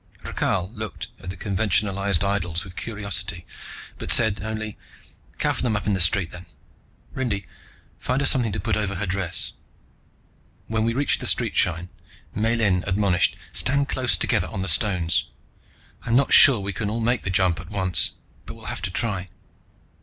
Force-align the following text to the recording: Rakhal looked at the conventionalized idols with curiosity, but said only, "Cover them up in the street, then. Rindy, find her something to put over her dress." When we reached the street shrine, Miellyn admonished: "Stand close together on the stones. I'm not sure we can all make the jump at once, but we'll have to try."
Rakhal 0.23 0.71
looked 0.73 1.09
at 1.21 1.29
the 1.29 1.37
conventionalized 1.37 2.23
idols 2.23 2.63
with 2.65 2.75
curiosity, 2.75 3.45
but 3.99 4.11
said 4.11 4.41
only, 4.41 4.75
"Cover 5.37 5.61
them 5.61 5.75
up 5.75 5.85
in 5.85 5.93
the 5.93 6.01
street, 6.01 6.31
then. 6.31 6.47
Rindy, 7.13 7.45
find 7.99 8.19
her 8.19 8.25
something 8.25 8.51
to 8.51 8.59
put 8.59 8.75
over 8.75 8.95
her 8.95 9.05
dress." 9.05 9.53
When 10.65 10.85
we 10.85 10.95
reached 10.95 11.19
the 11.19 11.27
street 11.27 11.55
shrine, 11.55 11.89
Miellyn 12.33 12.83
admonished: 12.87 13.35
"Stand 13.53 13.89
close 13.89 14.17
together 14.17 14.47
on 14.47 14.63
the 14.63 14.67
stones. 14.69 15.25
I'm 16.01 16.15
not 16.15 16.33
sure 16.33 16.59
we 16.59 16.73
can 16.73 16.89
all 16.89 16.99
make 16.99 17.21
the 17.21 17.29
jump 17.29 17.59
at 17.59 17.69
once, 17.69 18.13
but 18.47 18.55
we'll 18.55 18.65
have 18.73 18.81
to 18.81 18.89
try." 18.89 19.27